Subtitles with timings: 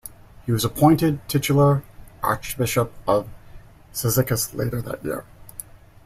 [0.47, 1.83] He was appointed Titular
[2.23, 3.29] Archbishop of
[3.93, 5.25] Cyzicus later that year.